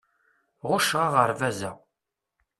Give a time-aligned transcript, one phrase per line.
[0.69, 1.71] Ɣucceɣ aɣerbaz-a.